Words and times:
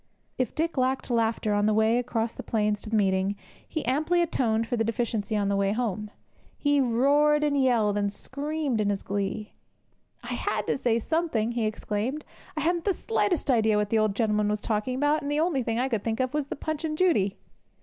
If 0.39 0.55
Dick 0.55 0.77
lacked 0.77 1.11
laughter 1.11 1.53
on 1.53 1.67
the 1.67 1.75
way 1.75 1.99
across 1.99 2.33
the 2.33 2.41
plains 2.41 2.81
to 2.81 2.89
the 2.89 2.95
meeting, 2.95 3.35
he 3.69 3.85
amply 3.85 4.23
atoned 4.23 4.65
for 4.65 4.75
the 4.75 4.83
deficiency 4.83 5.37
on 5.37 5.47
the 5.47 5.55
way 5.55 5.73
home. 5.73 6.07
How 6.07 6.15
he 6.57 6.81
roared, 6.81 7.43
and 7.43 7.55
yelled, 7.63 7.99
and 7.99 8.11
screamed 8.11 8.81
in 8.81 8.89
his 8.89 9.03
glee! 9.03 9.53
'I 10.23 10.27
had 10.29 10.61
to 10.65 10.79
say 10.79 10.97
something,' 10.97 11.51
he 11.51 11.67
exclaimed. 11.67 12.25
'I 12.57 12.61
hadn't 12.61 12.85
the 12.85 12.95
slightest 12.95 13.51
idea 13.51 13.77
what 13.77 13.91
the 13.91 13.99
old 13.99 14.15
gentleman 14.15 14.47
was 14.49 14.59
talking 14.59 14.95
about; 14.95 15.21
and 15.21 15.29
the 15.29 15.39
only 15.39 15.61
thing 15.61 15.77
I 15.77 15.87
could 15.87 16.03
think 16.03 16.19
of 16.19 16.33
was 16.33 16.47
the 16.47 16.55
Punch 16.55 16.83
and 16.83 16.97
Judy!' 16.97 17.37